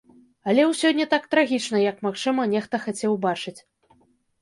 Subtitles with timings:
[0.53, 3.59] Але ўсё не так трагічна, як, магчыма, нехта хацеў бачыць.